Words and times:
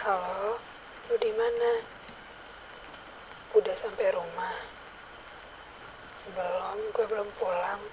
Halo, 0.00 0.56
lu 1.12 1.14
di 1.20 1.28
mana? 1.36 1.76
Udah 3.52 3.76
sampai 3.84 4.08
rumah? 4.16 4.56
Belum, 6.32 6.78
gue 6.96 7.04
belum 7.04 7.28
pulang. 7.36 7.84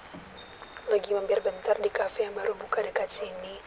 Lagi 0.88 1.12
mampir 1.12 1.36
bentar 1.44 1.76
di 1.76 1.92
kafe 1.92 2.24
yang 2.24 2.32
baru 2.32 2.56
buka 2.56 2.80
dekat 2.80 3.12
sini. 3.12 3.60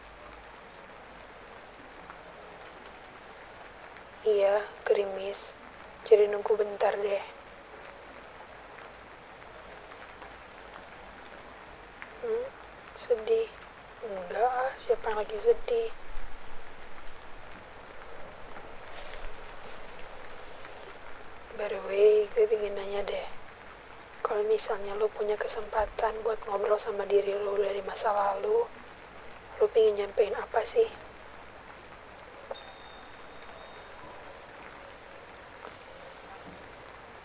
Iya, 4.26 4.66
gerimis. 4.90 5.38
Jadi 6.10 6.26
nunggu 6.26 6.58
bentar 6.58 6.98
deh. 6.98 7.24
Hmm, 12.26 12.46
sedih. 13.06 13.46
Enggak, 14.02 14.74
siapa 14.82 15.14
yang 15.14 15.18
lagi 15.22 15.38
sedih? 15.46 15.94
By 21.62 21.70
the 21.70 21.78
way, 21.86 22.26
gue 22.34 22.42
pengen 22.50 22.74
nanya 22.74 23.06
deh. 23.06 23.22
Kalau 24.18 24.42
misalnya 24.50 24.98
lo 24.98 25.06
punya 25.14 25.38
kesempatan 25.38 26.10
buat 26.26 26.34
ngobrol 26.50 26.74
sama 26.82 27.06
diri 27.06 27.38
lo 27.38 27.54
dari 27.54 27.78
masa 27.86 28.10
lalu, 28.10 28.66
lo 29.62 29.66
pengen 29.70 30.02
nyampein 30.02 30.34
apa 30.34 30.58
sih? 30.74 30.90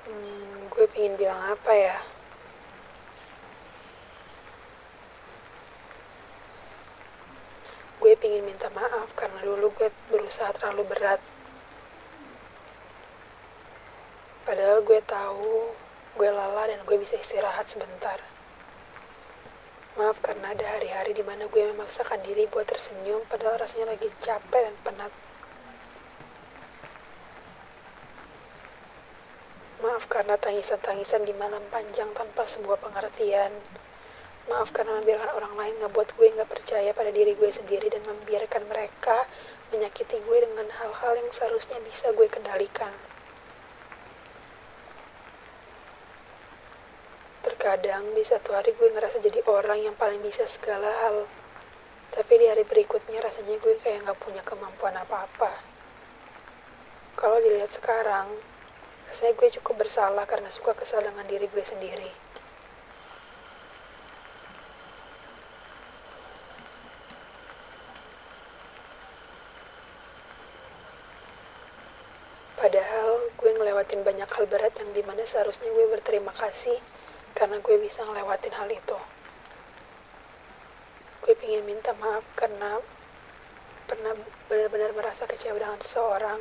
Hmm, 0.05 0.70
gue 0.70 0.86
pengen 0.94 1.17
bilang 1.17 1.42
apa 1.58 1.73
ya? 1.73 1.98
Gue 7.97 8.14
pengen 8.22 8.45
minta 8.45 8.69
maaf 8.78 9.09
karena 9.17 9.42
dulu 9.42 9.73
gue 9.73 9.90
berusaha 10.14 10.53
terlalu 10.62 10.86
berat. 10.94 11.22
Padahal 14.48 14.80
gue 14.80 15.03
tahu 15.03 15.76
gue 16.16 16.30
lelah 16.31 16.72
dan 16.72 16.80
gue 16.88 16.98
bisa 17.03 17.20
istirahat 17.20 17.67
sebentar. 17.67 18.16
Maaf 20.00 20.23
karena 20.23 20.56
ada 20.56 20.64
hari-hari 20.64 21.12
di 21.12 21.20
mana 21.20 21.52
gue 21.52 21.67
memaksakan 21.76 22.23
diri 22.23 22.48
buat 22.48 22.64
tersenyum 22.64 23.28
padahal 23.28 23.59
rasanya 23.59 23.92
lagi 23.92 24.08
capek 24.23 24.72
dan 24.72 24.75
penat. 24.88 25.12
Maaf 29.84 30.08
karena 30.08 30.40
tangisan-tangisan 30.40 31.28
di 31.28 31.36
malam 31.36 31.68
panjang 31.68 32.08
tanpa 32.16 32.48
sebuah 32.48 32.80
pengertian. 32.80 33.52
Maaf 34.48 34.72
karena 34.72 34.95
membiarkan 35.03 35.44
orang 35.44 35.53
lain 35.59 35.75
ngebuat 35.84 36.16
gue 36.16 36.28
nggak 36.40 36.48
percaya 36.48 36.95
pada 36.95 37.12
diri 37.12 37.36
gue 37.36 37.52
sendiri 37.52 37.92
dan 37.92 38.00
membiarkan 38.08 38.64
mereka 38.72 39.28
menyakiti 39.75 40.23
gue 40.23 40.38
dengan 40.40 40.72
hal-hal 40.72 41.20
yang 41.20 41.30
seharusnya 41.36 41.84
bisa 41.84 42.16
gue 42.16 42.31
kendalikan. 42.31 42.95
Terkadang 47.68 48.16
di 48.16 48.23
satu 48.23 48.56
hari 48.56 48.72
gue 48.80 48.96
ngerasa 48.96 49.20
jadi 49.20 49.44
orang 49.44 49.84
yang 49.84 49.92
paling 50.00 50.23
bisa 50.23 50.48
segala 50.56 50.88
hal. 50.88 51.28
Tapi 52.16 52.40
di 52.40 52.48
hari 52.48 52.64
berikutnya 52.64 53.20
rasanya 53.20 53.59
gue 53.59 53.76
kayak 53.84 54.08
nggak 54.08 54.20
punya 54.24 54.40
kemampuan 54.48 54.96
apa-apa. 54.96 55.52
Kalau 57.20 57.36
dilihat 57.44 57.68
sekarang, 57.76 58.32
rasanya 59.12 59.34
gue 59.36 59.50
cukup 59.59 59.84
bersalah 59.84 60.24
karena 60.24 60.48
suka 60.56 60.80
kesal 60.80 61.04
dengan 61.04 61.28
diri 61.28 61.44
gue 61.52 61.64
sendiri. 61.68 62.08
Padahal 72.56 73.28
gue 73.36 73.52
ngelewatin 73.59 74.08
banyak 74.08 74.30
hal 74.31 74.46
berat 74.47 74.72
yang 74.80 74.96
di 74.96 75.03
mana 75.03 75.28
seharusnya 75.28 75.68
gue 75.68 75.86
berterima 75.91 76.31
kasih 76.31 76.80
karena 77.36 77.58
gue 77.60 77.76
bisa 77.82 78.00
ngelewatin 78.06 78.54
hal 78.56 78.70
itu. 78.72 78.98
Gue 81.26 81.34
pengen 81.36 81.68
minta 81.68 81.92
maaf 81.98 82.24
karena 82.40 82.80
pernah 83.88 84.14
benar-benar 84.48 84.92
merasa 84.96 85.24
kecewa 85.28 85.60
dengan 85.60 85.80
seseorang, 85.84 86.40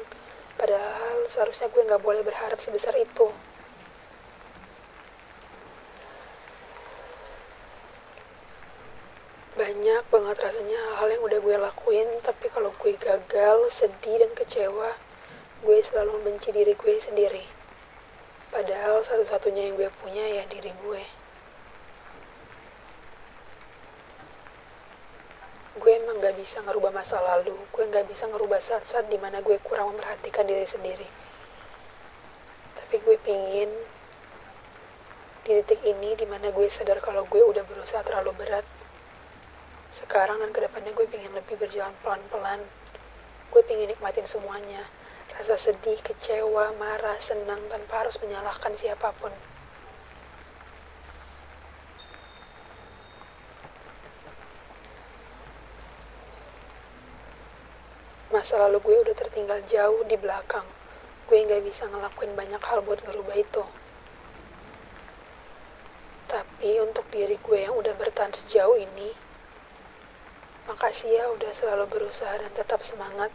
padahal 0.55 1.17
seharusnya 1.35 1.71
gue 1.71 1.83
nggak 1.87 2.03
boleh 2.03 2.23
berharap 2.23 2.59
sebesar 2.63 2.95
itu. 2.99 3.31
Banyak 9.57 10.05
banget 10.13 10.37
rasanya 10.37 10.81
hal 11.01 11.09
yang 11.09 11.25
udah 11.25 11.41
gue 11.41 11.57
lakuin, 11.57 12.09
tapi 12.21 12.53
kalau 12.53 12.69
gue 12.77 12.93
gagal, 13.01 13.73
sedih, 13.81 14.21
dan 14.21 14.29
kecewa, 14.37 14.93
gue 15.65 15.79
selalu 15.89 16.21
membenci 16.21 16.53
diri 16.53 16.77
gue 16.77 17.01
sendiri. 17.01 17.56
Padahal 18.57 19.05
satu-satunya 19.05 19.69
yang 19.69 19.77
gue 19.77 19.93
punya 20.01 20.25
ya 20.33 20.49
diri 20.49 20.73
gue. 20.81 21.03
Gue 25.77 25.93
emang 25.93 26.17
gak 26.25 26.41
bisa 26.41 26.65
ngerubah 26.65 26.89
masa 26.89 27.21
lalu. 27.21 27.53
Gue 27.69 27.85
gak 27.93 28.09
bisa 28.09 28.25
ngerubah 28.25 28.57
saat-saat 28.65 29.13
di 29.13 29.21
mana 29.21 29.45
gue 29.45 29.61
kurang 29.61 29.93
memperhatikan 29.93 30.49
diri 30.49 30.65
sendiri. 30.73 31.05
Tapi 32.81 32.97
gue 32.97 33.17
pingin 33.21 33.69
di 35.45 35.53
detik 35.61 35.85
ini 35.85 36.17
di 36.17 36.25
mana 36.25 36.49
gue 36.49 36.73
sadar 36.81 37.05
kalau 37.05 37.29
gue 37.29 37.45
udah 37.45 37.61
berusaha 37.61 38.01
terlalu 38.09 38.41
berat. 38.41 38.65
Sekarang 40.01 40.41
dan 40.41 40.49
ke 40.57 40.65
depannya 40.65 40.97
gue 40.97 41.05
pingin 41.13 41.37
lebih 41.37 41.61
berjalan 41.61 41.93
pelan-pelan. 42.01 42.65
Gue 43.53 43.61
pingin 43.69 43.93
nikmatin 43.93 44.25
semuanya 44.33 44.89
rasa 45.37 45.61
sedih, 45.61 46.01
kecewa, 46.01 46.73
marah, 46.81 47.21
senang 47.21 47.61
tanpa 47.69 48.09
harus 48.09 48.17
menyalahkan 48.25 48.73
siapa 48.81 49.13
pun. 49.21 49.29
Masa 58.33 58.57
lalu 58.57 58.81
gue 58.81 58.97
udah 59.05 59.17
tertinggal 59.17 59.61
jauh 59.69 60.01
di 60.09 60.17
belakang. 60.17 60.65
Gue 61.29 61.45
nggak 61.45 61.69
bisa 61.69 61.85
ngelakuin 61.85 62.33
banyak 62.33 62.63
hal 62.65 62.81
buat 62.81 63.05
ngerubah 63.05 63.37
itu. 63.37 63.65
Tapi 66.33 66.71
untuk 66.81 67.05
diri 67.13 67.37
gue 67.45 67.59
yang 67.61 67.77
udah 67.77 67.93
bertahan 67.93 68.33
sejauh 68.33 68.81
ini, 68.81 69.13
makasih 70.65 71.13
ya 71.13 71.25
udah 71.29 71.53
selalu 71.61 71.85
berusaha 71.93 72.41
dan 72.41 72.53
tetap 72.57 72.81
semangat. 72.89 73.29